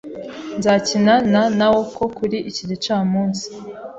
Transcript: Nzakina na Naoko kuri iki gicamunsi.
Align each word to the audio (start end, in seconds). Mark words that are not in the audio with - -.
Nzakina 0.57 1.13
na 1.31 1.41
Naoko 1.57 2.03
kuri 2.17 2.37
iki 2.49 2.63
gicamunsi. 2.69 3.45